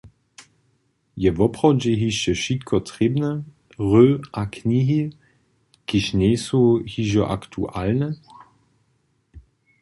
[1.21, 3.29] Je woprawdźe hišće wšitko trěbne–
[3.89, 4.09] hry
[4.41, 5.01] a knihi,
[5.87, 6.59] kiž njejsu
[6.91, 8.09] hižo aktualne?